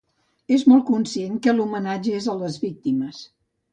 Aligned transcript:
És 0.55 0.63
molt 0.69 0.83
conscient 0.87 1.37
que 1.47 1.55
l’homenatge 1.57 2.17
és 2.21 2.29
a 2.35 2.39
les 2.43 2.59
víctimes. 2.67 3.21